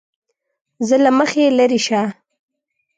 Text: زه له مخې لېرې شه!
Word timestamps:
زه 0.87 0.95
له 1.03 1.11
مخې 1.17 1.43
لېرې 1.57 1.79
شه! 1.87 2.01